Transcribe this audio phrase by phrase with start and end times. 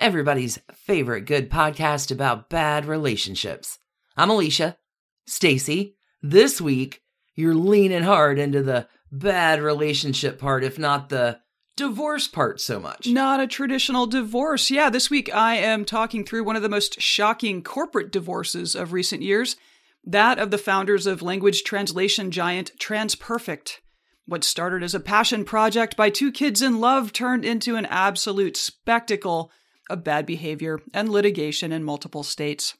[0.00, 3.78] everybody's favorite good podcast about bad relationships.
[4.16, 4.78] I'm Alicia.
[5.26, 7.02] Stacy, this week
[7.34, 11.40] you're leaning hard into the bad relationship part, if not the
[11.76, 13.08] divorce part so much.
[13.08, 14.70] Not a traditional divorce.
[14.70, 18.94] Yeah, this week I am talking through one of the most shocking corporate divorces of
[18.94, 19.56] recent years
[20.02, 23.80] that of the founders of language translation giant TransPerfect.
[24.24, 28.56] What started as a passion project by two kids in love turned into an absolute
[28.56, 29.52] spectacle
[29.90, 32.74] of bad behavior and litigation in multiple states.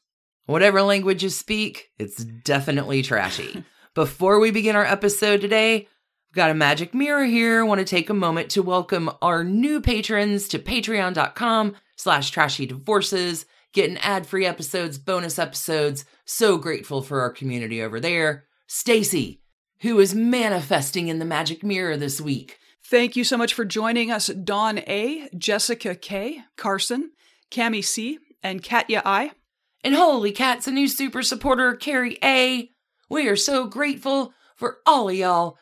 [0.47, 3.65] Whatever language you speak, it's definitely trashy.
[3.95, 5.89] Before we begin our episode today,
[6.31, 7.61] I've got a magic mirror here.
[7.61, 12.67] I want to take a moment to welcome our new patrons to patreon.com slash trashy
[12.67, 16.05] divorces, getting ad-free episodes, bonus episodes.
[16.25, 18.45] So grateful for our community over there.
[18.69, 19.43] Stacy,
[19.81, 22.60] who is manifesting in the magic mirror this week.
[22.91, 27.13] Thank you so much for joining us, Dawn A, Jessica K, Carson,
[27.49, 29.31] Cami C, and Katya I.
[29.85, 32.69] And holy cats, a new super supporter, Carrie A.
[33.09, 35.57] We are so grateful for all of y'all.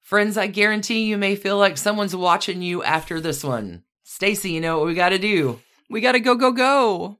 [0.00, 3.82] Friends, I guarantee you may feel like someone's watching you after this one.
[4.02, 5.60] Stacy, you know what we gotta do.
[5.90, 7.18] We gotta go, go, go.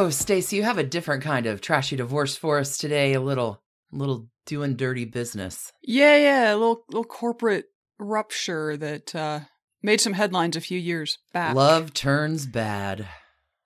[0.00, 3.14] Oh, Stacy, you have a different kind of trashy divorce for us today.
[3.14, 3.60] A little,
[3.90, 5.72] little doing dirty business.
[5.82, 7.64] Yeah, yeah, a little little corporate
[7.98, 9.40] rupture that uh,
[9.82, 11.56] made some headlines a few years back.
[11.56, 13.08] Love turns bad.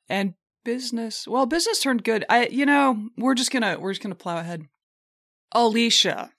[0.09, 0.33] and
[0.65, 1.29] business.
[1.29, 2.25] Well, business turned good.
[2.31, 4.69] I, you know, we're just gonna we're just gonna plow ahead.
[5.53, 6.31] Alicia,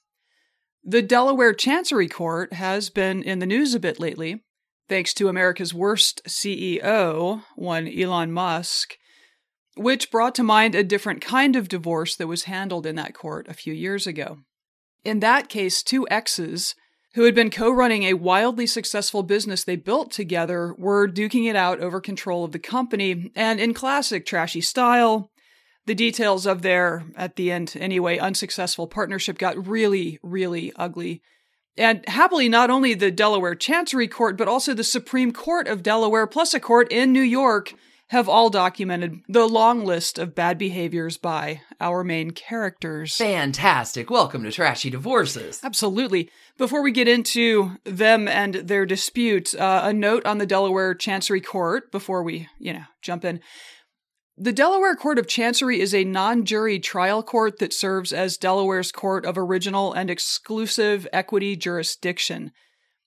[0.84, 4.44] the Delaware Chancery Court has been in the news a bit lately,
[4.89, 8.97] thanks to America's worst CEO, one Elon Musk,
[9.75, 13.47] which brought to mind a different kind of divorce that was handled in that court
[13.47, 14.39] a few years ago.
[15.03, 16.75] In that case, two exes
[17.16, 21.56] who had been co running a wildly successful business they built together were duking it
[21.56, 25.29] out over control of the company, and in classic trashy style,
[25.85, 31.22] the details of their, at the end anyway, unsuccessful partnership got really, really ugly.
[31.75, 36.28] And happily, not only the Delaware Chancery Court, but also the Supreme Court of Delaware,
[36.28, 37.73] plus a court in New York,
[38.13, 43.18] have all documented the long list of bad behaviors by our main characters.
[43.18, 44.12] Fantastic.
[44.12, 45.59] Welcome to Trashy Divorces.
[45.63, 46.29] Absolutely.
[46.56, 51.41] Before we get into them and their dispute, uh, a note on the Delaware Chancery
[51.41, 53.40] Court before we, you know, jump in.
[54.38, 58.91] The Delaware Court of Chancery is a non jury trial court that serves as Delaware's
[58.91, 62.51] court of original and exclusive equity jurisdiction.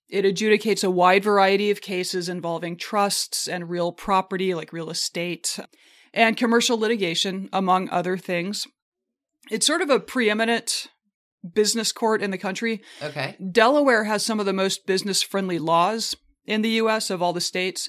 [0.08, 5.58] It adjudicates a wide variety of cases involving trusts and real property, like real estate,
[6.14, 8.66] and commercial litigation, among other things.
[9.50, 10.88] It's sort of a preeminent
[11.54, 12.82] business court in the country.
[13.02, 13.36] Okay.
[13.52, 17.40] Delaware has some of the most business friendly laws in the US of all the
[17.40, 17.88] states.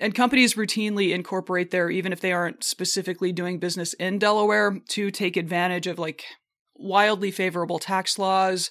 [0.00, 5.10] And companies routinely incorporate there, even if they aren't specifically doing business in Delaware, to
[5.10, 6.24] take advantage of like
[6.74, 8.70] wildly favorable tax laws.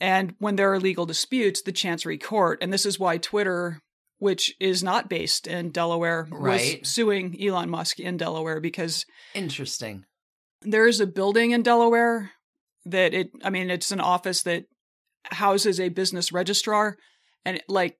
[0.00, 3.80] And when there are legal disputes, the Chancery Court, and this is why Twitter,
[4.18, 6.78] which is not based in Delaware, Right.
[6.80, 9.04] was suing Elon Musk in Delaware because
[9.34, 10.04] Interesting.
[10.62, 12.30] there is a building in Delaware
[12.84, 14.64] that it I mean it's an office that
[15.24, 16.96] houses a business registrar
[17.44, 17.98] and like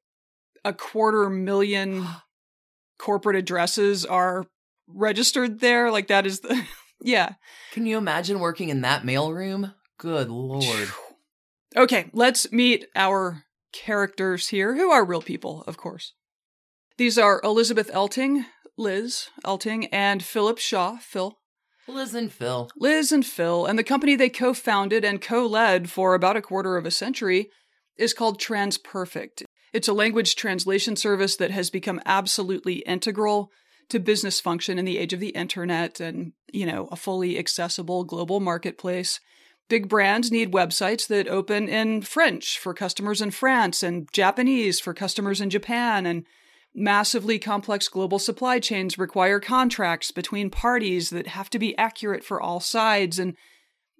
[0.64, 2.06] a quarter million
[2.98, 4.44] corporate addresses are
[4.86, 6.64] registered there like that is the
[7.02, 7.34] yeah
[7.72, 9.74] Can you imagine working in that mailroom?
[9.98, 10.88] Good lord.
[11.78, 16.12] Okay let's meet our characters here who are real people of course
[16.96, 18.44] these are Elizabeth Elting
[18.76, 21.38] Liz Elting and Philip Shaw Phil
[21.88, 22.68] Liz and Phil.
[22.76, 26.42] Liz and Phil, and the company they co founded and co led for about a
[26.42, 27.50] quarter of a century
[27.96, 29.44] is called TransPerfect.
[29.72, 33.50] It's a language translation service that has become absolutely integral
[33.88, 38.04] to business function in the age of the internet and, you know, a fully accessible
[38.04, 39.18] global marketplace.
[39.68, 44.94] Big brands need websites that open in French for customers in France and Japanese for
[44.94, 46.24] customers in Japan and
[46.74, 52.40] Massively complex global supply chains require contracts between parties that have to be accurate for
[52.40, 53.18] all sides.
[53.18, 53.36] And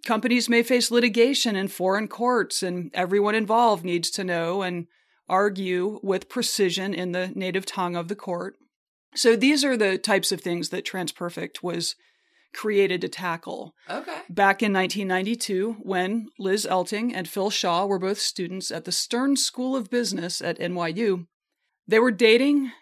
[0.06, 4.86] companies may face litigation in foreign courts, and everyone involved needs to know and
[5.28, 8.54] argue with precision in the native tongue of the court.
[9.16, 11.96] So these are the types of things that TransPerfect was
[12.54, 13.74] created to tackle.
[13.88, 14.20] Okay.
[14.28, 19.36] Back in 1992, when Liz Elting and Phil Shaw were both students at the Stern
[19.36, 21.26] School of Business at NYU,
[21.86, 22.72] they were dating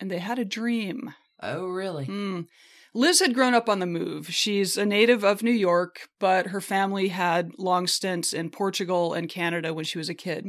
[0.00, 1.14] and they had a dream.
[1.42, 2.06] Oh, really?
[2.06, 2.46] Mm.
[2.94, 4.32] Liz had grown up on the move.
[4.32, 9.28] She's a native of New York, but her family had long stints in Portugal and
[9.28, 10.46] Canada when she was a kid.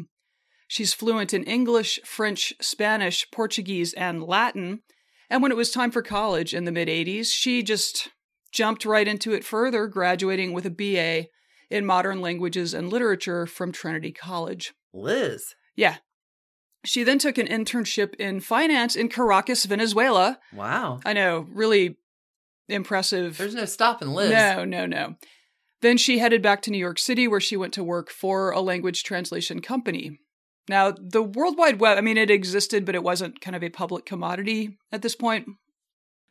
[0.67, 4.81] She's fluent in English, French, Spanish, Portuguese, and Latin.
[5.29, 8.09] And when it was time for college in the mid 80s, she just
[8.55, 11.27] jumped right into it further, graduating with a BA
[11.69, 14.73] in modern languages and literature from Trinity College.
[14.93, 15.53] Liz.
[15.75, 15.97] Yeah.
[16.85, 20.39] She then took an internship in finance in Caracas, Venezuela.
[20.53, 21.01] Wow.
[21.05, 21.97] I know, really
[22.69, 23.37] impressive.
[23.37, 24.31] There's no stopping Liz.
[24.31, 25.15] No, no, no.
[25.81, 28.61] Then she headed back to New York City where she went to work for a
[28.61, 30.19] language translation company.
[30.69, 33.69] Now, the World Wide Web, I mean, it existed, but it wasn't kind of a
[33.69, 35.47] public commodity at this point.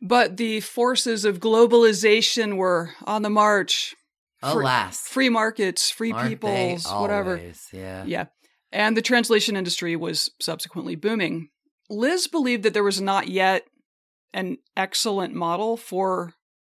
[0.01, 3.95] But the forces of globalization were on the march.
[4.41, 4.99] Free- Alas.
[4.99, 7.41] Free markets, free Aren't peoples, whatever.
[7.71, 8.03] Yeah.
[8.05, 8.25] Yeah.
[8.71, 11.49] And the translation industry was subsequently booming.
[11.89, 13.63] Liz believed that there was not yet
[14.33, 16.33] an excellent model for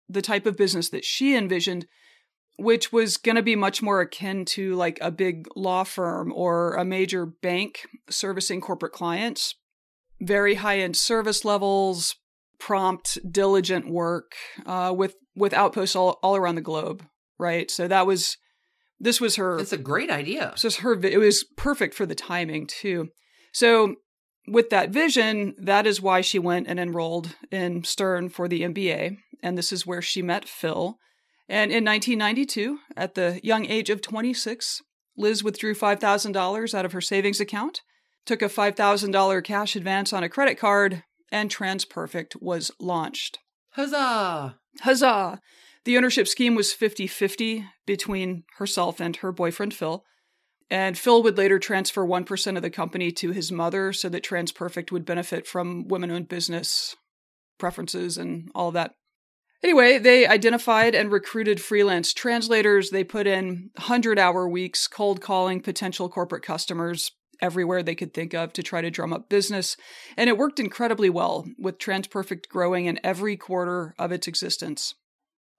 [0.10, 1.86] the type of business that she envisioned,
[2.58, 6.74] which was going to be much more akin to like a big law firm or
[6.74, 9.56] a major bank servicing corporate clients.
[10.20, 12.16] Very high end service levels,
[12.62, 14.34] prompt, diligent work
[14.68, 17.04] uh, with with outposts all, all around the globe.
[17.40, 17.70] Right.
[17.72, 18.38] So that was
[19.00, 20.54] this was her It's a great idea.
[20.56, 23.10] so it's her it was perfect for the timing too.
[23.52, 23.96] So
[24.48, 29.18] with that vision, that is why she went and enrolled in Stern for the MBA,
[29.44, 30.98] and this is where she met Phil.
[31.50, 34.82] And in 1992, at the young age of 26,
[35.18, 37.82] Liz withdrew $5,000 out of her savings account,
[38.26, 43.40] took a $5,000 cash advance on a credit card, and TransPerfect was launched.
[43.72, 44.58] Huzzah!
[44.82, 45.40] Huzzah!
[45.86, 50.04] The ownership scheme was 50 50 between herself and her boyfriend, Phil.
[50.70, 54.92] And Phil would later transfer 1% of the company to his mother so that TransPerfect
[54.92, 56.96] would benefit from women owned business
[57.58, 58.94] preferences and all of that.
[59.64, 62.90] Anyway, they identified and recruited freelance translators.
[62.90, 67.12] They put in 100 hour weeks cold calling potential corporate customers
[67.42, 69.78] everywhere they could think of to try to drum up business.
[70.18, 74.96] And it worked incredibly well, with TransPerfect growing in every quarter of its existence.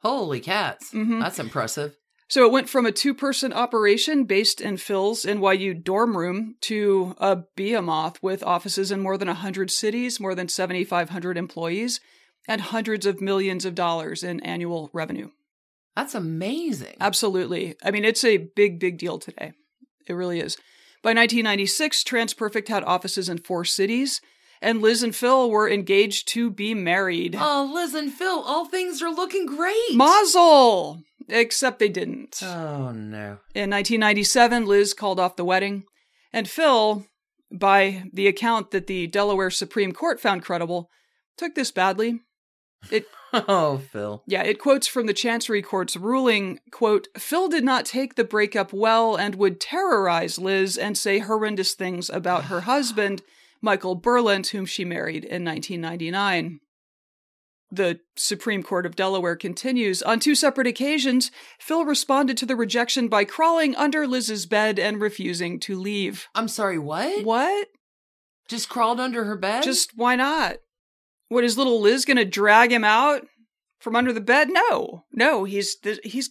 [0.03, 0.91] Holy cats.
[0.93, 1.21] Mhm.
[1.21, 1.97] That's impressive.
[2.29, 7.15] So it went from a two person operation based in Phil's NYU dorm room to
[7.19, 12.01] a behemoth with offices in more than 100 cities, more than 7,500 employees,
[12.49, 15.31] and hundreds of millions of dollars in annual revenue.
[15.95, 16.97] That's amazing.
[17.01, 17.77] Absolutely.
[17.85, 19.53] I mean, it's a big, big deal today.
[20.07, 20.57] It really is.
[21.03, 24.21] By 1996, TransPerfect had offices in four cities,
[24.61, 27.37] and Liz and Phil were engaged to be married.
[27.37, 29.95] Oh, Liz and Phil, all things are looking great.
[29.95, 31.03] Mazel!
[31.29, 32.41] Except they didn't.
[32.43, 33.39] Oh, no.
[33.55, 35.85] In 1997, Liz called off the wedding,
[36.33, 37.05] and Phil,
[37.51, 40.89] by the account that the Delaware Supreme Court found credible,
[41.37, 42.21] took this badly.
[43.49, 44.23] Oh, Phil.
[44.27, 48.73] Yeah, it quotes from the Chancery Court's ruling, quote, Phil did not take the breakup
[48.73, 53.23] well and would terrorize Liz and say horrendous things about her husband,
[53.61, 56.61] Michael Berlant, whom she married in 1999.
[57.71, 63.09] The Supreme Court of Delaware continues On two separate occasions, Phil responded to the rejection
[63.09, 66.27] by crawling under Liz's bed and refusing to leave.
[66.35, 67.25] I'm sorry, what?
[67.25, 67.69] What?
[68.47, 69.63] Just crawled under her bed?
[69.63, 70.57] Just why not?
[71.29, 73.27] What is little Liz going to drag him out
[73.83, 74.49] from under the bed?
[74.51, 75.45] No, no.
[75.45, 76.31] He's he's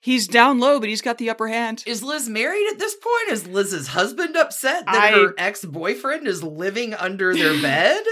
[0.00, 1.82] he's down low, but he's got the upper hand.
[1.86, 3.32] Is Liz married at this point?
[3.32, 8.02] Is Liz's husband upset that I- her ex boyfriend is living under their bed?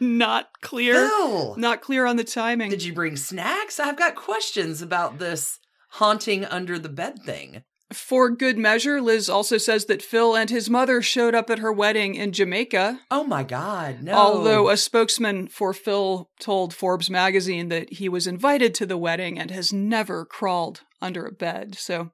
[0.00, 0.94] Not clear.
[1.08, 2.70] Phil, Not clear on the timing.
[2.70, 3.80] did you bring snacks?
[3.80, 5.58] I've got questions about this
[5.90, 7.62] haunting under the bed thing.
[7.92, 11.72] For good measure, Liz also says that Phil and his mother showed up at her
[11.72, 13.00] wedding in Jamaica.
[13.10, 14.12] Oh my God, no.
[14.12, 19.38] Although a spokesman for Phil told Forbes magazine that he was invited to the wedding
[19.38, 21.76] and has never crawled under a bed.
[21.76, 22.10] So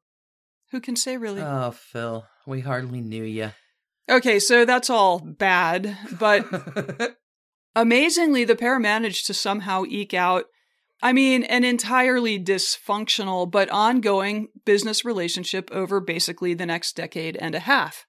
[0.70, 1.40] who can say really?
[1.40, 3.52] Oh, Phil, we hardly knew you.
[4.10, 6.44] Okay, so that's all bad, but
[7.76, 10.46] amazingly, the pair managed to somehow eke out,
[11.02, 17.54] I mean, an entirely dysfunctional but ongoing business relationship over basically the next decade and
[17.54, 18.06] a half.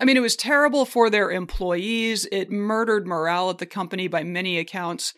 [0.00, 2.26] I mean, it was terrible for their employees.
[2.30, 5.14] It murdered morale at the company by many accounts.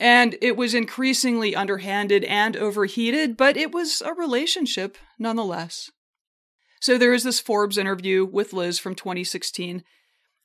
[0.00, 5.90] And it was increasingly underhanded and overheated, but it was a relationship nonetheless.
[6.80, 9.84] So there is this Forbes interview with Liz from 2016,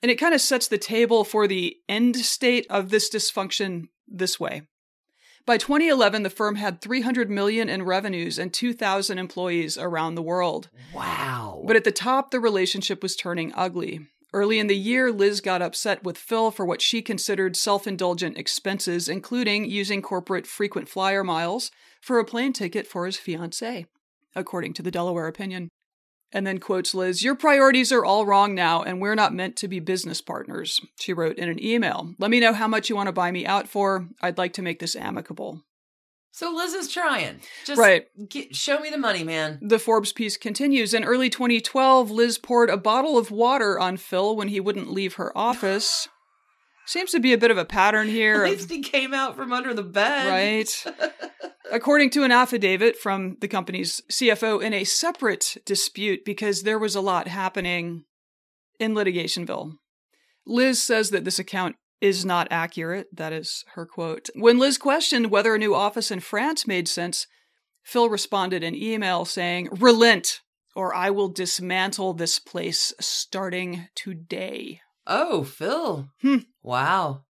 [0.02, 4.40] and it kind of sets the table for the end state of this dysfunction this
[4.40, 4.62] way.
[5.50, 10.70] By 2011, the firm had 300 million in revenues and 2,000 employees around the world.
[10.94, 11.64] Wow.
[11.66, 14.02] But at the top, the relationship was turning ugly.
[14.32, 18.38] Early in the year, Liz got upset with Phil for what she considered self indulgent
[18.38, 23.88] expenses, including using corporate frequent flyer miles for a plane ticket for his fiancee,
[24.36, 25.70] according to the Delaware opinion.
[26.32, 29.68] And then quotes Liz, Your priorities are all wrong now, and we're not meant to
[29.68, 32.14] be business partners, she wrote in an email.
[32.20, 34.08] Let me know how much you want to buy me out for.
[34.22, 35.64] I'd like to make this amicable.
[36.32, 37.42] So Liz is trying.
[37.66, 38.06] Just Right.
[38.30, 39.58] get, show me the money, man.
[39.62, 40.94] The Forbes piece continues.
[40.94, 45.16] In early 2012, Liz poured a bottle of water on Phil when he wouldn't leave
[45.16, 46.08] her office.
[46.90, 48.46] Seems to be a bit of a pattern here.
[48.46, 50.28] At of- least he came out from under the bed.
[50.28, 50.86] Right.
[51.72, 56.96] According to an affidavit from the company's CFO in a separate dispute, because there was
[56.96, 58.06] a lot happening
[58.80, 59.74] in Litigationville.
[60.48, 63.06] Liz says that this account is not accurate.
[63.16, 64.30] That is her quote.
[64.34, 67.28] When Liz questioned whether a new office in France made sense,
[67.84, 70.40] Phil responded in email saying, Relent,
[70.76, 74.82] or I will dismantle this place starting today.
[75.10, 76.08] Oh, Phil.
[76.22, 76.38] Hmm.
[76.62, 77.24] Wow.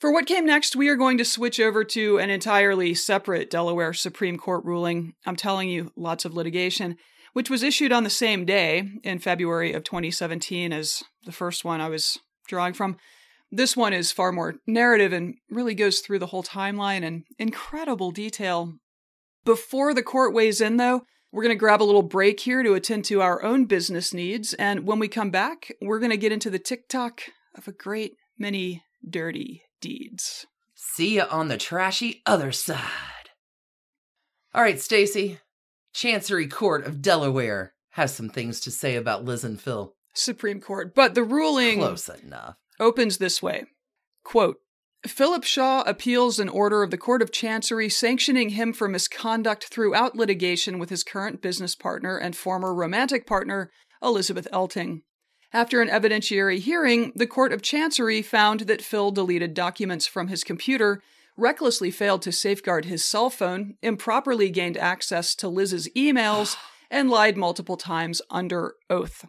[0.00, 3.92] For what came next, we are going to switch over to an entirely separate Delaware
[3.92, 5.12] Supreme Court ruling.
[5.26, 6.96] I'm telling you, lots of litigation,
[7.34, 11.82] which was issued on the same day in February of 2017 as the first one
[11.82, 12.18] I was
[12.48, 12.96] drawing from.
[13.52, 18.12] This one is far more narrative and really goes through the whole timeline in incredible
[18.12, 18.74] detail.
[19.44, 21.02] Before the court weighs in, though,
[21.34, 24.54] we're going to grab a little break here to attend to our own business needs.
[24.54, 27.22] And when we come back, we're going to get into the TikTok
[27.56, 30.46] of a great many dirty deeds.
[30.76, 32.78] See ya on the trashy other side.
[34.54, 35.40] All right, Stacy.
[35.92, 39.92] Chancery Court of Delaware has some things to say about Liz and Phil.
[40.12, 40.94] Supreme Court.
[40.94, 42.54] But the ruling Close enough.
[42.78, 43.64] opens this way
[44.22, 44.58] Quote,
[45.06, 50.16] Philip Shaw appeals an order of the Court of Chancery sanctioning him for misconduct throughout
[50.16, 53.70] litigation with his current business partner and former romantic partner,
[54.02, 55.02] Elizabeth Elting.
[55.52, 60.42] After an evidentiary hearing, the Court of Chancery found that Phil deleted documents from his
[60.42, 61.02] computer,
[61.36, 66.56] recklessly failed to safeguard his cell phone, improperly gained access to Liz's emails,
[66.90, 69.26] and lied multiple times under oath.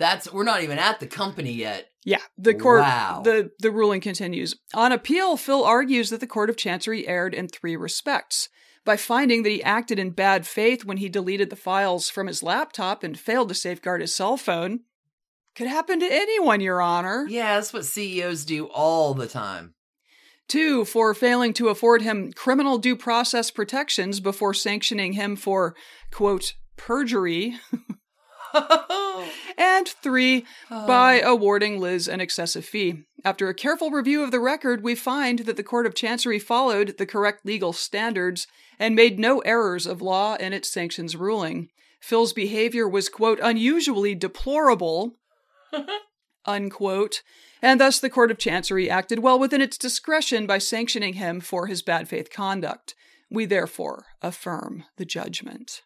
[0.00, 1.90] That's we're not even at the company yet.
[2.04, 3.20] Yeah, the court Wow.
[3.22, 4.56] the the ruling continues.
[4.74, 8.48] On appeal, Phil argues that the Court of Chancery erred in three respects.
[8.82, 12.42] By finding that he acted in bad faith when he deleted the files from his
[12.42, 14.80] laptop and failed to safeguard his cell phone.
[15.54, 17.26] Could happen to anyone, Your Honor.
[17.28, 19.74] Yeah, that's what CEOs do all the time.
[20.48, 25.76] Two, for failing to afford him criminal due process protections before sanctioning him for,
[26.10, 27.56] quote, perjury.
[29.56, 31.34] And three, by oh.
[31.34, 33.04] awarding Liz an excessive fee.
[33.24, 36.96] After a careful review of the record, we find that the Court of Chancery followed
[36.96, 38.46] the correct legal standards
[38.78, 41.68] and made no errors of law in its sanctions ruling.
[42.00, 45.16] Phil's behavior was, quote, unusually deplorable,
[46.46, 47.22] unquote,
[47.60, 51.66] and thus the Court of Chancery acted well within its discretion by sanctioning him for
[51.66, 52.94] his bad faith conduct.
[53.30, 55.82] We therefore affirm the judgment.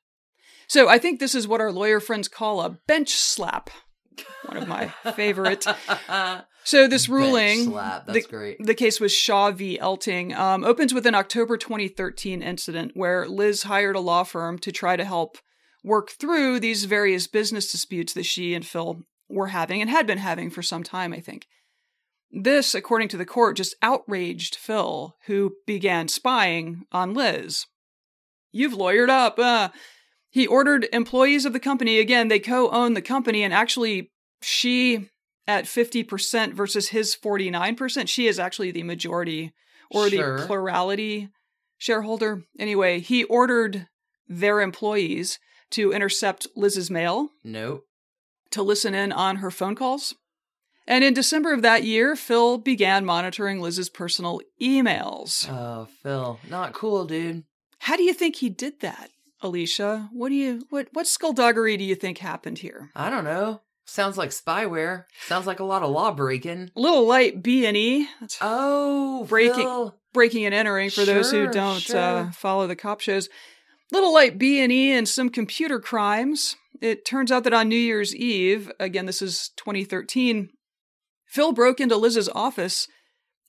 [0.74, 3.70] So I think this is what our lawyer friends call a bench slap.
[4.46, 5.64] One of my favorite.
[6.66, 8.06] So this ruling, slap.
[8.06, 8.56] That's the, great.
[8.58, 9.78] the case was Shaw v.
[9.78, 14.72] Elting, um, opens with an October 2013 incident where Liz hired a law firm to
[14.72, 15.36] try to help
[15.84, 20.16] work through these various business disputes that she and Phil were having and had been
[20.16, 21.48] having for some time, I think.
[22.30, 27.66] This, according to the court, just outraged Phil, who began spying on Liz.
[28.52, 29.38] You've lawyered up.
[29.38, 29.68] Uh.
[30.34, 34.10] He ordered employees of the company, again, they co own the company, and actually,
[34.42, 35.08] she
[35.46, 39.52] at 50% versus his 49%, she is actually the majority
[39.92, 40.40] or Sure.
[40.40, 41.28] the plurality
[41.78, 42.42] shareholder.
[42.58, 43.86] Anyway, he ordered
[44.26, 45.38] their employees
[45.70, 47.84] to intercept Liz's mail, Nope.
[48.50, 50.14] to listen in on her phone calls,
[50.86, 55.48] And in December of that year, Phil began monitoring Liz's personal emails.
[55.48, 57.44] Oh, Phil, not cool, dude.
[57.78, 59.10] How do you think he did that,
[59.44, 60.08] Alicia?
[60.12, 62.90] What do you what what skullduggery do you think happened here?
[62.96, 63.60] I don't know.
[63.86, 65.04] Sounds like spyware.
[65.26, 66.70] Sounds like a lot of law breaking.
[66.74, 68.08] Little light B and E.
[68.40, 69.94] Oh, Breaking- Phil.
[70.14, 71.98] breaking and entering for those who don't sure.
[72.00, 73.28] uh, follow the cop shows.
[73.92, 76.56] Little light B and E and some computer crimes.
[76.80, 80.48] It turns out that on New Year's Eve, again this is 2013,
[81.26, 82.88] Phil broke into Liz's office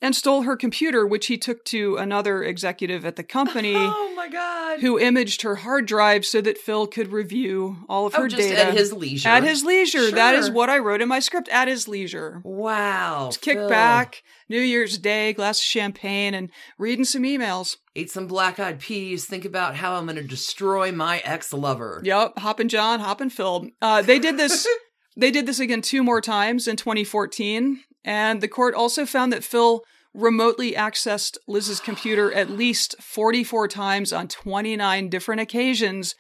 [0.02, 3.74] and stole her computer, which he took to another executive at the company.
[3.76, 4.80] Oh my god.
[4.82, 8.68] Who imaged her hard drive so that Phil could review all of Oh, her data
[8.68, 9.30] at his leisure.
[9.30, 10.12] At his leisure.
[10.12, 11.48] That is what I wrote in my script.
[11.50, 12.42] At his leisure.
[12.44, 13.28] Wow.
[13.30, 13.70] Just kick Phil.
[13.70, 17.78] back, New Year's Day, glass of champagne, and reading some emails.
[17.96, 19.26] Eat some black eyed peas.
[19.26, 22.02] Think about how I'm going to destroy my ex lover.
[22.04, 23.70] Yep, Hoppin' John, Hoppin' Phil.
[23.82, 24.68] Uh, they did this.
[25.18, 29.44] they did this again two more times in 2014, and the court also found that
[29.44, 29.84] Phil
[30.14, 36.16] remotely accessed Liz's computer at least 44 times on 29 different occasions,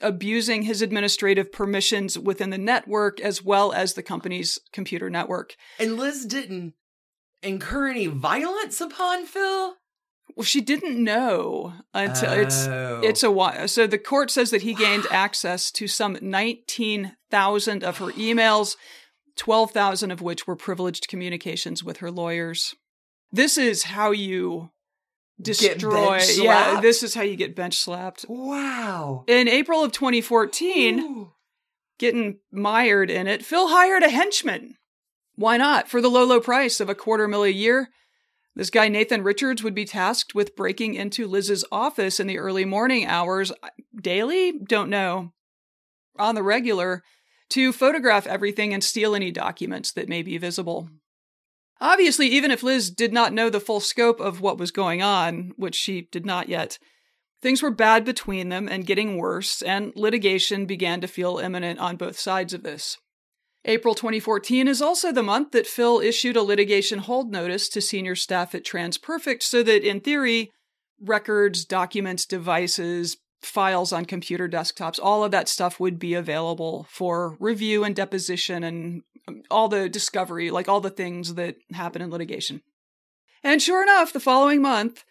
[0.00, 5.56] abusing his administrative permissions within the network as well as the company's computer network.
[5.80, 6.74] And Liz didn't
[7.42, 9.74] incur any violence upon Phil?
[10.36, 13.00] Well, she didn't know until it's Oh.
[13.02, 13.66] It's a while.
[13.66, 18.76] So the court says that he gained access to some 19,000 of her emails,
[19.36, 22.74] 12,000 of which were privileged communications with her lawyers.
[23.32, 24.70] This is how you
[25.40, 26.20] destroy.
[26.36, 28.26] Yeah, this is how you get bench slapped.
[28.28, 29.24] Wow.
[29.26, 31.32] In April of 2014, Ooh.
[31.98, 34.76] getting mired in it, Phil hired a henchman.
[35.36, 35.88] Why not?
[35.88, 37.88] For the low, low price of a quarter mil a year,
[38.56, 42.64] this guy, Nathan Richards, would be tasked with breaking into Liz's office in the early
[42.64, 43.52] morning hours
[43.98, 44.52] daily?
[44.52, 45.32] Don't know.
[46.18, 47.02] On the regular,
[47.50, 50.88] to photograph everything and steal any documents that may be visible.
[51.80, 55.52] Obviously, even if Liz did not know the full scope of what was going on,
[55.56, 56.78] which she did not yet,
[57.42, 61.96] Things were bad between them and getting worse, and litigation began to feel imminent on
[61.96, 62.98] both sides of this.
[63.64, 68.14] April 2014 is also the month that Phil issued a litigation hold notice to senior
[68.14, 70.50] staff at TransPerfect so that, in theory,
[71.00, 77.36] records, documents, devices, files on computer desktops, all of that stuff would be available for
[77.40, 82.10] review and deposition and um, all the discovery, like all the things that happen in
[82.10, 82.62] litigation.
[83.42, 85.04] And sure enough, the following month,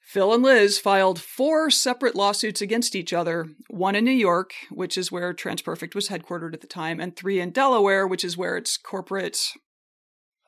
[0.00, 4.98] Phil and Liz filed four separate lawsuits against each other one in New York, which
[4.98, 8.56] is where TransPerfect was headquartered at the time, and three in Delaware, which is where
[8.56, 9.38] its corporate,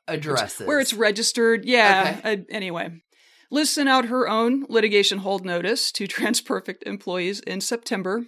[0.07, 0.67] Addresses.
[0.67, 1.65] where it's registered.
[1.65, 3.01] Yeah, uh, anyway.
[3.49, 8.25] Liz sent out her own litigation hold notice to TransPerfect employees in September.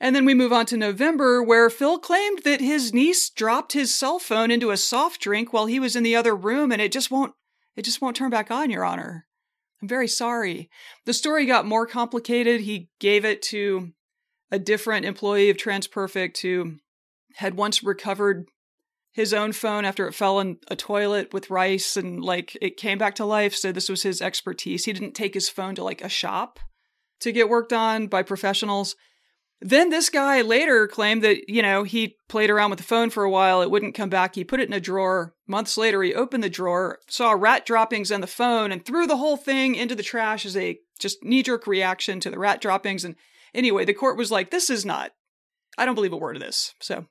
[0.00, 3.92] And then we move on to November, where Phil claimed that his niece dropped his
[3.92, 6.92] cell phone into a soft drink while he was in the other room, and it
[6.92, 7.34] just won't
[7.74, 9.26] it just won't turn back on, Your Honor.
[9.80, 10.68] I'm very sorry.
[11.04, 12.62] The story got more complicated.
[12.62, 13.92] He gave it to
[14.50, 16.76] a different employee of TransPerfect who
[17.36, 18.46] had once recovered
[19.18, 22.98] his own phone after it fell in a toilet with rice and like it came
[22.98, 23.52] back to life.
[23.52, 24.84] So this was his expertise.
[24.84, 26.60] He didn't take his phone to like a shop
[27.18, 28.94] to get worked on by professionals.
[29.60, 33.24] Then this guy later claimed that, you know, he played around with the phone for
[33.24, 33.60] a while.
[33.60, 34.36] It wouldn't come back.
[34.36, 35.34] He put it in a drawer.
[35.48, 39.16] Months later, he opened the drawer, saw rat droppings on the phone, and threw the
[39.16, 43.04] whole thing into the trash as a just knee jerk reaction to the rat droppings.
[43.04, 43.16] And
[43.52, 45.10] anyway, the court was like, this is not,
[45.76, 46.74] I don't believe a word of this.
[46.80, 47.06] So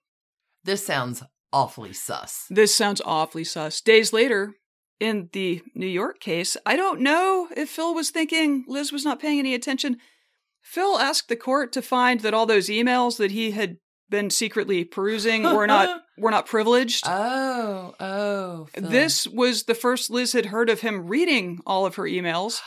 [0.63, 1.21] This sounds
[1.53, 2.45] awfully sus.
[2.49, 3.81] this sounds awfully sus.
[3.81, 4.53] Days later,
[4.99, 9.19] in the New York case, I don't know if Phil was thinking Liz was not
[9.19, 9.97] paying any attention.
[10.61, 13.77] Phil asked the court to find that all those emails that he had
[14.09, 17.03] been secretly perusing were not were not privileged.
[17.07, 18.67] Oh, oh.
[18.73, 18.89] Phil.
[18.89, 22.59] This was the first Liz had heard of him reading all of her emails.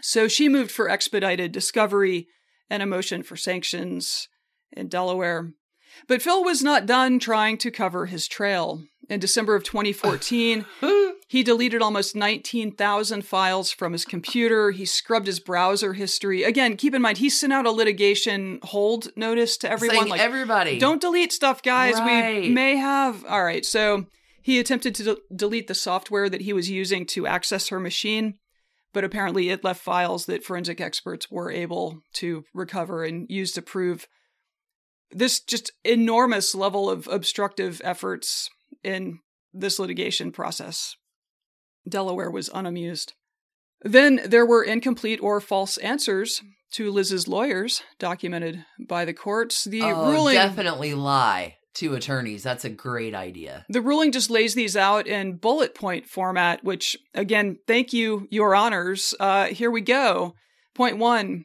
[0.00, 2.28] So she moved for expedited discovery
[2.70, 4.28] and a motion for sanctions
[4.72, 5.52] in Delaware.
[6.06, 8.82] But Phil was not done trying to cover his trail.
[9.08, 10.66] In December of 2014,
[11.28, 14.70] he deleted almost 19,000 files from his computer.
[14.70, 16.42] He scrubbed his browser history.
[16.42, 19.96] Again, keep in mind, he sent out a litigation hold notice to everyone.
[19.96, 20.78] Saying like, everybody.
[20.78, 21.94] don't delete stuff, guys.
[21.98, 23.24] We may have.
[23.24, 23.64] All right.
[23.64, 24.04] So
[24.42, 28.34] he attempted to de- delete the software that he was using to access her machine,
[28.92, 33.62] but apparently it left files that forensic experts were able to recover and use to
[33.62, 34.06] prove
[35.10, 38.48] this just enormous level of obstructive efforts
[38.82, 39.18] in
[39.52, 40.94] this litigation process.
[41.88, 43.14] Delaware was unamused.
[43.82, 46.42] Then there were incomplete or false answers
[46.72, 49.64] to Liz's lawyers, documented by the courts.
[49.64, 52.42] The oh, ruling definitely lie to attorneys.
[52.42, 53.64] That's a great idea.
[53.68, 58.54] The ruling just lays these out in bullet point format, which, again, thank you, Your
[58.54, 59.14] Honors.
[59.18, 60.34] Uh, here we go.
[60.74, 61.44] Point one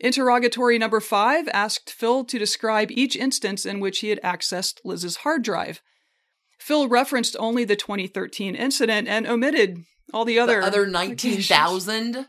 [0.00, 5.16] Interrogatory number five asked Phil to describe each instance in which he had accessed Liz's
[5.16, 5.82] hard drive.
[6.58, 12.28] Phil referenced only the 2013 incident and omitted all the other the other 19,000?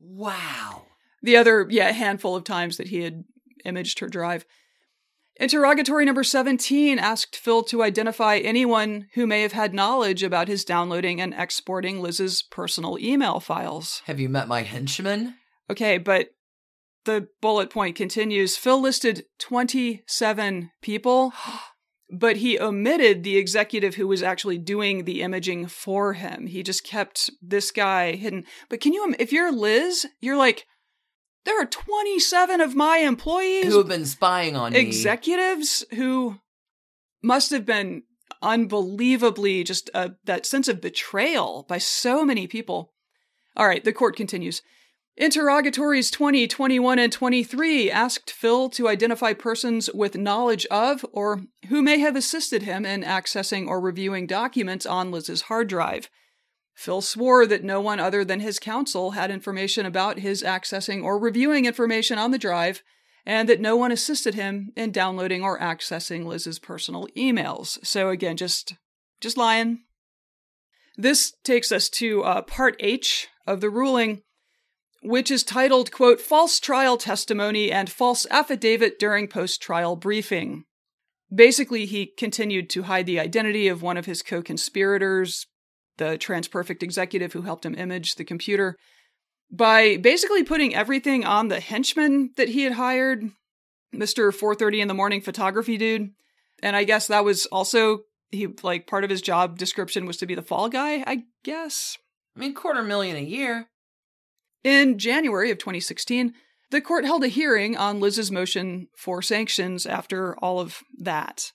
[0.00, 0.86] Wow.
[1.22, 3.24] The other, yeah, handful of times that he had
[3.64, 4.44] imaged her drive.
[5.36, 10.64] Interrogatory number 17 asked Phil to identify anyone who may have had knowledge about his
[10.64, 14.02] downloading and exporting Liz's personal email files.
[14.06, 15.34] Have you met my henchman?
[15.70, 16.30] Okay, but
[17.08, 21.32] the bullet point continues Phil listed 27 people,
[22.10, 26.46] but he omitted the executive who was actually doing the imaging for him.
[26.46, 28.44] He just kept this guy hidden.
[28.68, 30.66] But can you, if you're Liz, you're like,
[31.46, 34.78] there are 27 of my employees who have been spying on me.
[34.78, 36.36] Executives who
[37.22, 38.02] must have been
[38.42, 42.92] unbelievably just uh, that sense of betrayal by so many people.
[43.56, 44.60] All right, the court continues.
[45.20, 51.82] Interrogatories 20, 21, and 23 asked Phil to identify persons with knowledge of or who
[51.82, 56.08] may have assisted him in accessing or reviewing documents on Liz's hard drive.
[56.76, 61.18] Phil swore that no one other than his counsel had information about his accessing or
[61.18, 62.84] reviewing information on the drive,
[63.26, 67.84] and that no one assisted him in downloading or accessing Liz's personal emails.
[67.84, 68.74] So again, just
[69.20, 69.80] just lying.
[70.96, 74.22] This takes us to uh, part H of the ruling,
[75.08, 80.64] which is titled, quote, False Trial Testimony and False Affidavit During Post Trial Briefing.
[81.34, 85.46] Basically, he continued to hide the identity of one of his co conspirators,
[85.96, 88.76] the TransPerfect executive who helped him image the computer,
[89.50, 93.30] by basically putting everything on the henchman that he had hired,
[93.94, 94.30] Mr.
[94.30, 96.10] 4:30 in the morning photography dude.
[96.62, 100.26] And I guess that was also he like part of his job description was to
[100.26, 101.96] be the fall guy, I guess.
[102.36, 103.68] I mean, quarter million a year.
[104.68, 106.34] In January of 2016,
[106.70, 111.52] the court held a hearing on Liz's motion for sanctions after all of that.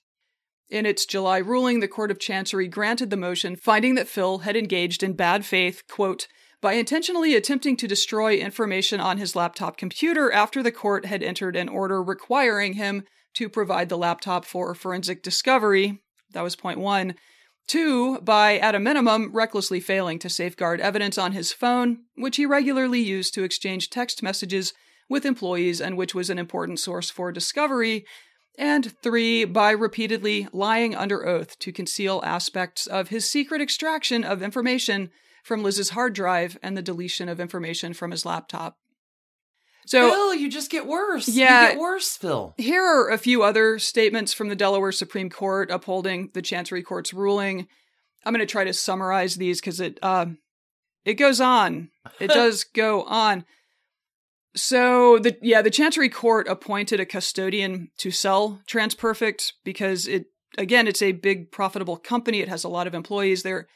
[0.68, 4.56] In its July ruling, the Court of Chancery granted the motion, finding that Phil had
[4.56, 6.26] engaged in bad faith, quote,
[6.60, 11.54] by intentionally attempting to destroy information on his laptop computer after the court had entered
[11.54, 16.02] an order requiring him to provide the laptop for forensic discovery.
[16.32, 17.14] That was point one.
[17.66, 22.44] Two, by, at a minimum, recklessly failing to safeguard evidence on his phone, which he
[22.44, 24.74] regularly used to exchange text messages
[25.08, 28.04] with employees and which was an important source for discovery,
[28.58, 34.42] and three, by repeatedly lying under oath to conceal aspects of his secret extraction of
[34.42, 35.10] information
[35.42, 38.78] from Liz's hard drive and the deletion of information from his laptop.
[39.86, 41.28] So, Phil, you just get worse.
[41.28, 42.54] Yeah, you get worse, Phil.
[42.56, 47.12] Here are a few other statements from the Delaware Supreme Court upholding the Chancery Court's
[47.12, 47.68] ruling.
[48.24, 50.26] I'm going to try to summarize these because it uh,
[51.04, 51.90] it goes on.
[52.18, 53.44] It does go on.
[54.56, 60.86] So the yeah, the Chancery Court appointed a custodian to sell TransPerfect because it again,
[60.86, 62.40] it's a big profitable company.
[62.40, 63.42] It has a lot of employees.
[63.42, 63.68] There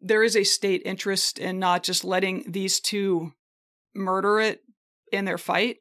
[0.00, 3.32] there is a state interest in not just letting these two
[3.94, 4.62] murder it
[5.12, 5.78] in their fight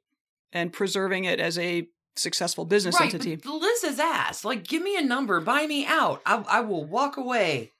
[0.52, 3.38] and preserving it as a successful business right, entity.
[3.46, 6.22] Liz has asked, like, give me a number, buy me out.
[6.26, 7.72] I, I will walk away.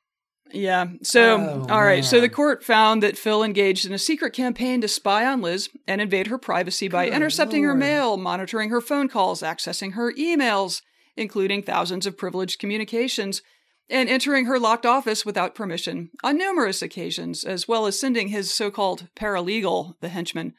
[0.52, 0.88] Yeah.
[1.04, 2.04] So, Oh, all right.
[2.04, 5.70] So the court found that Phil engaged in a secret campaign to spy on Liz
[5.88, 10.12] and invade her privacy by Good intercepting her mail, monitoring her phone calls, accessing her
[10.14, 10.82] emails,
[11.16, 13.44] including thousands of privileged communications,
[13.90, 18.52] and entering her locked office without permission on numerous occasions, as well as sending his
[18.54, 20.54] so-called paralegal, the henchman,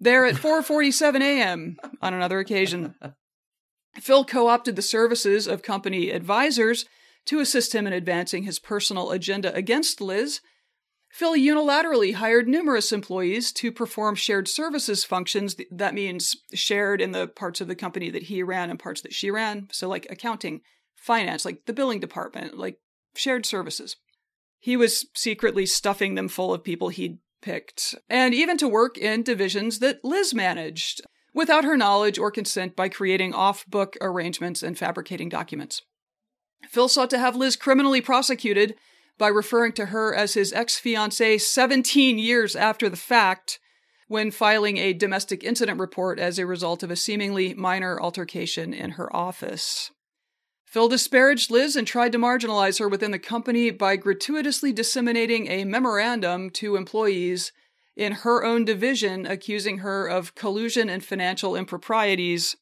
[0.00, 1.76] there at 4:47 a.m.
[2.00, 2.94] on another occasion.
[3.96, 6.84] Phil co-opted the services of company advisors
[7.26, 10.40] to assist him in advancing his personal agenda against Liz.
[11.10, 15.56] Phil unilaterally hired numerous employees to perform shared services functions.
[15.70, 19.14] That means shared in the parts of the company that he ran and parts that
[19.14, 19.68] she ran.
[19.72, 20.60] So, like accounting,
[20.94, 22.78] finance, like the billing department, like
[23.14, 23.96] shared services.
[24.60, 29.22] He was secretly stuffing them full of people he'd picked, and even to work in
[29.22, 31.00] divisions that Liz managed,
[31.34, 35.82] without her knowledge or consent by creating off book arrangements and fabricating documents.
[36.68, 38.74] Phil sought to have Liz criminally prosecuted
[39.18, 43.58] by referring to her as his ex fiancee 17 years after the fact
[44.06, 48.92] when filing a domestic incident report as a result of a seemingly minor altercation in
[48.92, 49.90] her office.
[50.68, 55.64] Phil disparaged Liz and tried to marginalize her within the company by gratuitously disseminating a
[55.64, 57.52] memorandum to employees
[57.96, 62.54] in her own division accusing her of collusion and financial improprieties.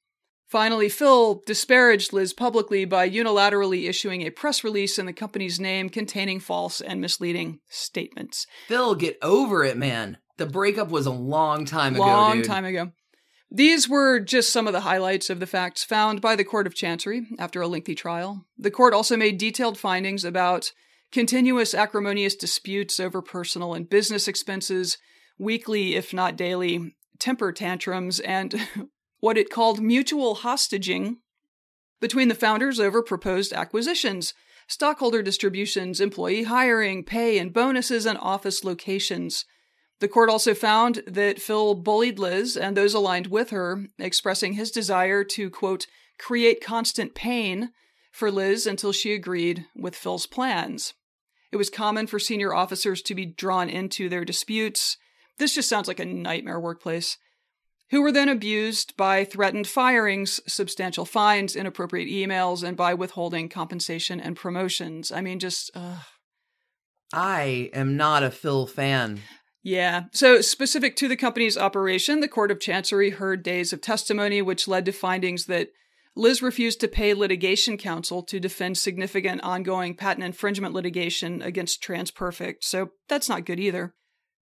[0.46, 5.88] Finally, Phil disparaged Liz publicly by unilaterally issuing a press release in the company's name
[5.88, 8.46] containing false and misleading statements.
[8.68, 10.18] Phil, get over it, man.
[10.36, 12.04] The breakup was a long time ago.
[12.04, 12.92] A long time ago.
[13.50, 16.74] These were just some of the highlights of the facts found by the Court of
[16.74, 18.44] Chancery after a lengthy trial.
[18.58, 20.72] The court also made detailed findings about
[21.12, 24.98] continuous acrimonious disputes over personal and business expenses,
[25.38, 28.54] weekly, if not daily, temper tantrums, and
[29.20, 31.16] what it called mutual hostaging
[32.00, 34.34] between the founders over proposed acquisitions,
[34.68, 39.44] stockholder distributions, employee hiring, pay and bonuses, and office locations.
[40.00, 44.70] The court also found that Phil bullied Liz and those aligned with her, expressing his
[44.70, 45.86] desire to, quote,
[46.18, 47.70] create constant pain
[48.12, 50.94] for Liz until she agreed with Phil's plans.
[51.52, 54.98] It was common for senior officers to be drawn into their disputes.
[55.38, 57.16] This just sounds like a nightmare workplace.
[57.90, 64.20] Who were then abused by threatened firings, substantial fines, inappropriate emails, and by withholding compensation
[64.20, 65.12] and promotions.
[65.12, 65.98] I mean, just, uh,
[67.12, 69.20] I am not a Phil fan.
[69.66, 70.04] Yeah.
[70.12, 74.68] So, specific to the company's operation, the Court of Chancery heard days of testimony, which
[74.68, 75.70] led to findings that
[76.14, 82.58] Liz refused to pay litigation counsel to defend significant ongoing patent infringement litigation against TransPerfect.
[82.60, 83.92] So, that's not good either.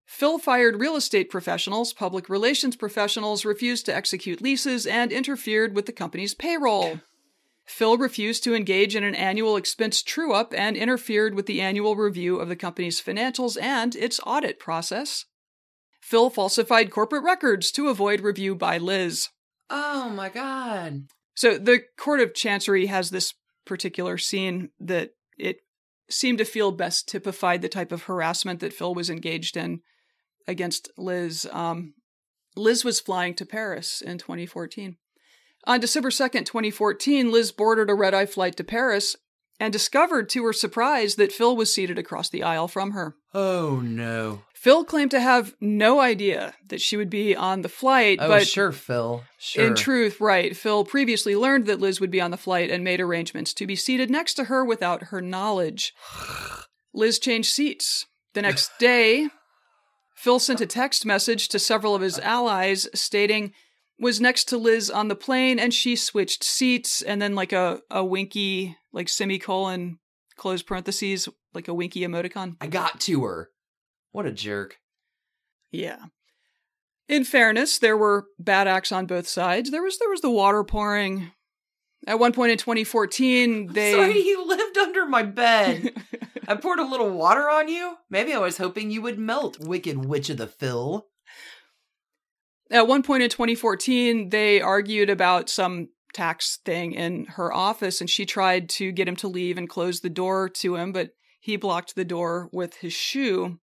[0.05, 5.87] Phil fired real estate professionals, public relations professionals, refused to execute leases, and interfered with
[5.87, 6.99] the company's payroll.
[7.65, 11.95] Phil refused to engage in an annual expense true up and interfered with the annual
[11.95, 15.25] review of the company's financials and its audit process.
[15.99, 19.29] Phil falsified corporate records to avoid review by Liz.
[19.69, 21.05] Oh my god.
[21.33, 23.33] So the Court of Chancery has this
[23.65, 25.57] particular scene that it
[26.07, 29.81] seemed to feel best typified the type of harassment that Phil was engaged in
[30.47, 31.47] against Liz.
[31.51, 31.95] Um,
[32.55, 34.97] Liz was flying to Paris in 2014.
[35.67, 39.15] On December 2nd, 2014, Liz boarded a red eye flight to Paris
[39.59, 43.15] and discovered to her surprise that Phil was seated across the aisle from her.
[43.33, 44.43] Oh no.
[44.53, 48.47] Phil claimed to have no idea that she would be on the flight, Oh but
[48.47, 49.23] sure, Phil.
[49.37, 49.65] Sure.
[49.65, 52.99] in truth, right, Phil previously learned that Liz would be on the flight and made
[52.99, 55.93] arrangements to be seated next to her without her knowledge.
[56.93, 58.05] Liz changed seats.
[58.33, 59.29] The next day,
[60.15, 63.53] Phil sent a text message to several of his allies stating,
[63.99, 67.81] was next to Liz on the plane and she switched seats and then like a,
[67.89, 69.99] a winky, like semicolon,
[70.35, 72.55] close parentheses, like a winky emoticon.
[72.59, 73.49] I got to her.
[74.11, 74.77] What a jerk.
[75.71, 76.05] Yeah.
[77.07, 79.71] In fairness, there were bad acts on both sides.
[79.71, 81.31] There was there was the water pouring.
[82.07, 85.93] At one point in 2014, they Sorry, you lived under my bed.
[86.47, 87.95] I poured a little water on you.
[88.09, 91.07] Maybe I was hoping you would melt, wicked witch of the Phil.
[92.71, 98.09] At one point in 2014, they argued about some tax thing in her office, and
[98.09, 101.57] she tried to get him to leave and close the door to him, but he
[101.57, 103.59] blocked the door with his shoe.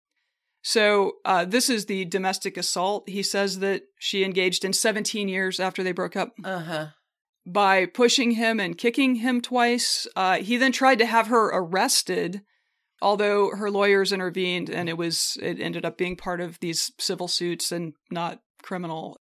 [0.64, 5.60] So, uh, this is the domestic assault he says that she engaged in 17 years
[5.60, 6.34] after they broke up.
[6.44, 6.88] Uh huh.
[7.46, 10.08] by pushing him and kicking him twice.
[10.16, 12.42] Uh, he then tried to have her arrested,
[13.02, 17.28] although her lawyers intervened, and it was it ended up being part of these civil
[17.28, 19.17] suits and not criminal.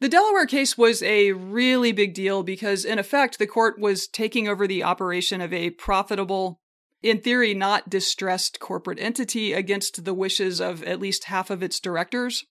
[0.00, 4.48] The Delaware case was a really big deal because, in effect, the court was taking
[4.48, 6.58] over the operation of a profitable,
[7.02, 11.78] in theory, not distressed corporate entity against the wishes of at least half of its
[11.78, 12.46] directors.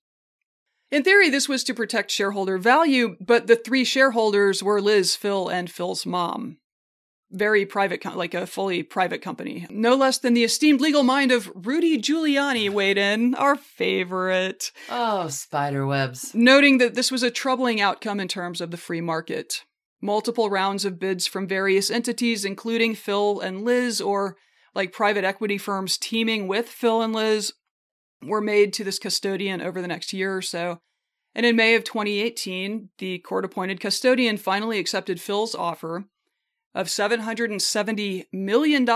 [0.92, 5.48] In theory, this was to protect shareholder value, but the three shareholders were Liz, Phil,
[5.50, 6.59] and Phil's mom.
[7.32, 9.68] Very private, com- like a fully private company.
[9.70, 15.28] No less than the esteemed legal mind of Rudy Giuliani weighed in, our favorite, Oh,
[15.28, 16.34] spider webs.
[16.34, 19.64] noting that this was a troubling outcome in terms of the free market.
[20.02, 24.38] Multiple rounds of bids from various entities, including Phil and Liz, or
[24.74, 27.54] like private equity firms teaming with Phil and Liz,
[28.24, 30.80] were made to this custodian over the next year or so.
[31.36, 36.06] And in May of 2018, the court appointed custodian finally accepted Phil's offer
[36.76, 38.88] of $770 million,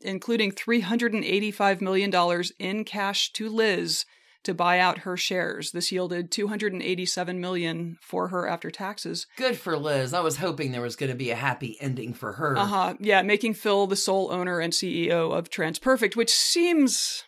[0.00, 4.04] including $385 million in cash to Liz
[4.44, 5.72] to buy out her shares.
[5.72, 9.26] This yielded 287 million for her after taxes.
[9.36, 10.14] Good for Liz.
[10.14, 12.56] I was hoping there was going to be a happy ending for her.
[12.56, 12.94] Uh-huh.
[13.00, 17.24] Yeah, making Phil the sole owner and CEO of TransPerfect, which seems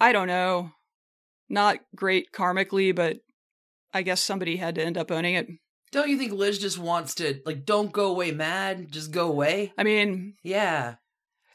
[0.00, 0.72] I don't know,
[1.48, 3.18] not great karmically, but
[3.92, 5.46] I guess somebody had to end up owning it.
[5.92, 9.72] Don't you think Liz just wants to like don't go away mad, just go away?
[9.76, 10.94] I mean, Yeah.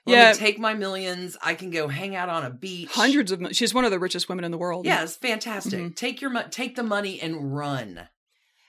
[0.08, 0.26] Yeah.
[0.26, 1.36] Let me take my millions.
[1.42, 2.90] I can go hang out on a beach.
[2.92, 4.86] hundreds of she's one of the richest women in the world.
[4.86, 5.80] Yeah, it's fantastic.
[5.80, 5.96] Mhm.
[5.96, 8.08] Take your take the money and run.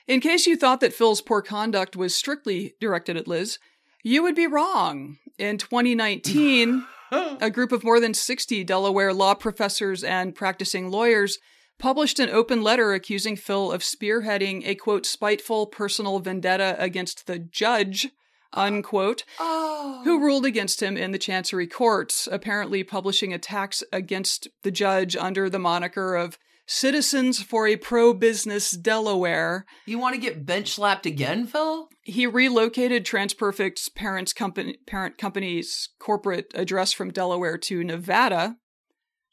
[0.06, 3.58] In case you thought that Phil's poor conduct was strictly directed at Liz,
[4.02, 5.18] you would be wrong.
[5.36, 11.38] In 2019, a group of more than 60 Delaware law professors and practicing lawyers
[11.78, 17.38] published an open letter accusing Phil of spearheading a quote spiteful personal vendetta against the
[17.38, 18.08] judge
[18.52, 20.00] unquote Oh.
[20.04, 25.50] who ruled against him in the chancery courts apparently publishing attacks against the judge under
[25.50, 31.46] the moniker of citizens for a pro-business delaware You want to get bench slapped again,
[31.46, 31.88] Phil?
[32.02, 38.56] he relocated transperfect's parents company parent company's corporate address from delaware to nevada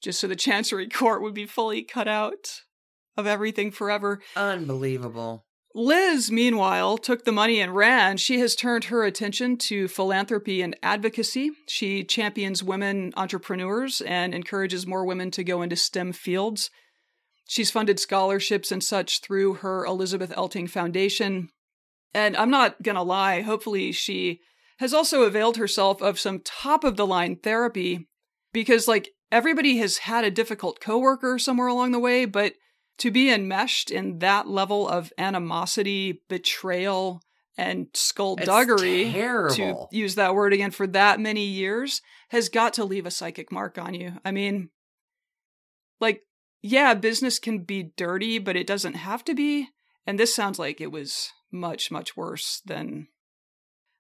[0.03, 2.61] just so the chancery court would be fully cut out
[3.17, 5.45] of everything forever Unbelievable.
[5.75, 8.17] Liz, meanwhile, took the money and ran.
[8.17, 11.49] She has turned her attention to philanthropy and advocacy.
[11.67, 16.69] She champions women entrepreneurs and encourages more women to go into STEM fields.
[17.47, 21.49] She's funded scholarships and such through her Elizabeth Elting Foundation.
[22.13, 24.41] And I'm not going to lie, hopefully, she
[24.77, 28.07] has also availed herself of some top of the line therapy
[28.53, 32.53] because, like, everybody has had a difficult coworker somewhere along the way, but
[32.99, 37.21] to be enmeshed in that level of animosity, betrayal,
[37.57, 43.07] and skullduggery, to use that word again, for that many years has got to leave
[43.07, 44.13] a psychic mark on you.
[44.23, 44.69] I mean,
[45.99, 46.21] like,
[46.61, 49.69] yeah, business can be dirty, but it doesn't have to be.
[50.05, 53.07] And this sounds like it was much, much worse than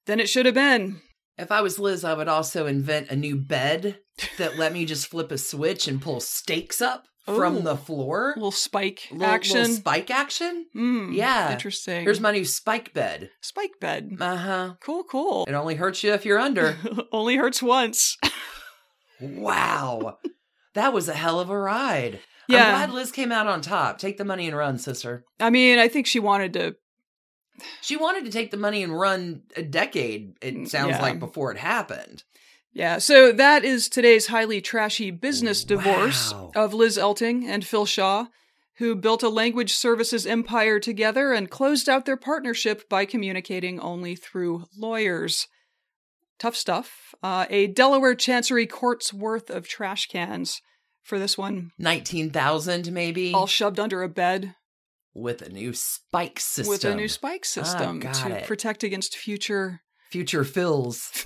[0.05, 1.01] than it should have been.
[1.37, 3.99] If I was Liz, I would also invent a new bed
[4.37, 7.35] that let me just flip a switch and pull stakes up Ooh.
[7.35, 8.33] from the floor.
[8.35, 9.57] little spike Little- action.
[9.61, 10.67] little spike action.
[10.75, 11.51] Mm, Yeah.
[11.51, 12.03] Interesting.
[12.03, 13.31] Here's my new spike bed.
[13.41, 14.11] spike bed.
[14.19, 14.73] Uh huh.
[14.79, 15.45] Cool, cool.
[15.47, 16.77] It only hurts you if you're under.
[17.11, 18.15] Only hurts once.
[19.21, 20.17] wow.
[20.75, 22.19] That was a hell of a ride.
[22.49, 22.65] Yeah.
[22.67, 23.97] I'm glad Liz came out on top.
[23.97, 25.23] Take the money and run, sister.
[25.39, 26.75] I mean, I think she wanted to.
[27.81, 31.01] She wanted to take the money and run a decade, it sounds Mm, Yeah.
[31.01, 32.23] like, before it happened.
[32.73, 36.51] Yeah, so that is today's highly trashy business divorce Wow.
[36.55, 38.25] of Liz Elting and Phil Shaw,
[38.77, 44.15] who built a language services empire together and closed out their partnership by communicating only
[44.15, 45.47] through lawyers.
[46.39, 47.13] Tough stuff.
[47.21, 50.59] Uh, a Delaware Chancery Court's worth of trash cans
[51.03, 54.55] for this one, 19,000 maybe all shoved under a bed
[55.13, 56.69] with a new spike system.
[56.71, 58.47] with a new spike ah, system got to it.
[58.47, 59.81] protect against future.
[60.11, 61.25] Future fills.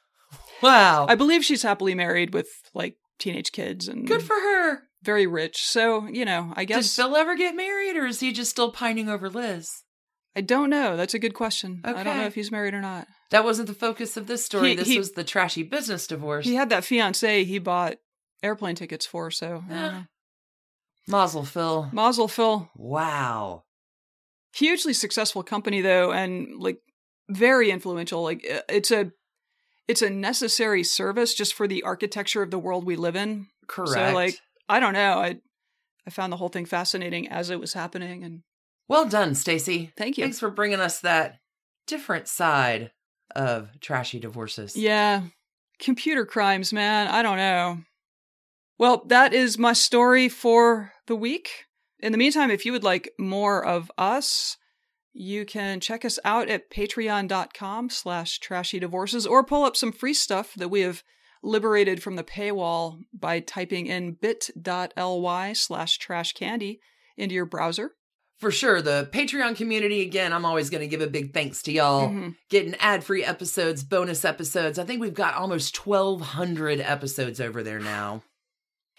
[0.62, 1.06] wow.
[1.08, 4.82] I believe she's happily married with like teenage kids and Good for her.
[5.02, 5.62] very rich.
[5.62, 8.70] So, you know, I Did guess Phil ever get married or is he just still
[8.70, 9.70] pining over Liz?
[10.36, 10.96] I don't know.
[10.96, 11.80] That's a good question.
[11.82, 13.08] I don't know if he's married or not.
[13.30, 14.70] That wasn't the focus of this story.
[14.70, 16.44] He- this he- was the trashy business divorce.
[16.44, 17.96] He had that fiance he bought
[18.42, 19.72] airplane tickets for, so ah.
[19.72, 20.04] know.
[21.08, 21.88] Mazel, Phil.
[21.92, 22.70] Mazel Phil.
[22.76, 23.64] Wow.
[24.54, 26.80] Hugely successful company though, and like
[27.28, 28.22] very influential.
[28.22, 29.12] Like it's a
[29.86, 33.46] it's a necessary service just for the architecture of the world we live in.
[33.66, 33.92] Correct.
[33.92, 35.18] So like I don't know.
[35.18, 35.38] I
[36.06, 38.42] I found the whole thing fascinating as it was happening, and
[38.88, 39.92] well done, Stacy.
[39.96, 40.24] thank you.
[40.24, 41.38] Thanks for bringing us that
[41.86, 42.90] different side
[43.34, 44.76] of trashy divorces.
[44.76, 45.22] Yeah.
[45.78, 47.06] Computer crimes, man.
[47.08, 47.78] I don't know.
[48.78, 51.66] Well, that is my story for the week.
[51.98, 54.56] In the meantime, if you would like more of us,
[55.12, 60.14] you can check us out at patreon.com slash trashy divorces or pull up some free
[60.14, 61.02] stuff that we have
[61.42, 66.80] liberated from the paywall by typing in bit.ly slash trash candy
[67.16, 67.92] into your browser.
[68.38, 68.80] For sure.
[68.80, 72.08] The Patreon community, again, I'm always going to give a big thanks to y'all.
[72.10, 72.36] Mhm.
[72.48, 74.78] Getting ad free episodes, bonus episodes.
[74.78, 78.22] I think we've got almost 1,200 episodes over there now.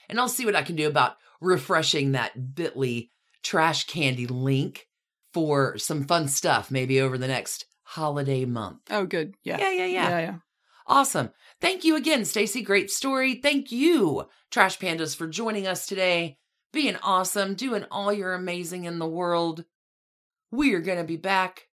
[0.10, 3.10] And I'll see what I can do about refreshing that bit.ly
[3.44, 4.88] trash candy link
[5.34, 8.80] for some fun stuff, maybe over the next holiday month.
[8.90, 9.36] Oh, good.
[9.44, 9.60] Yeah.
[9.60, 10.10] Yeah, yeah, yeah.
[10.10, 10.36] Yeah, yeah.
[10.88, 11.30] Awesome.
[11.62, 12.64] Thank you again, Stacy.
[12.64, 13.36] Great story.
[13.36, 16.40] Thank you, Trash Pandas, for joining us today,
[16.74, 19.66] being awesome, doing all your amazing in the world.
[20.52, 21.68] We are going to be back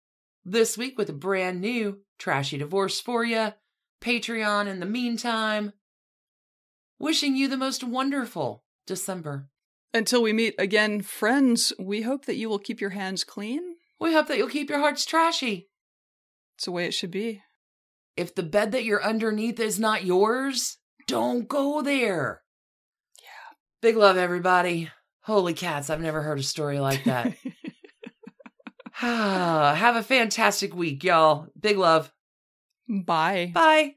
[0.44, 3.52] this week with a brand new Trashy Divorce for you.
[4.00, 5.72] Patreon in the meantime.
[7.02, 9.48] Wishing you the most wonderful December.
[9.92, 13.74] Until we meet again, friends, we hope that you will keep your hands clean.
[13.98, 15.68] We hope that you'll keep your hearts trashy.
[16.56, 17.42] It's the way it should be.
[18.16, 22.42] If the bed that you're underneath is not yours, don't go there.
[23.20, 23.56] Yeah.
[23.80, 24.88] Big love, everybody.
[25.22, 27.32] Holy cats, I've never heard a story like that.
[28.94, 31.48] Have a fantastic week, y'all.
[31.58, 32.12] Big love.
[32.88, 33.50] Bye.
[33.52, 33.96] Bye.